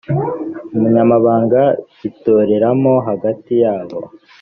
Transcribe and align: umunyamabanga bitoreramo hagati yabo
umunyamabanga 0.75 1.61
bitoreramo 2.01 2.93
hagati 3.07 3.53
yabo 3.63 3.99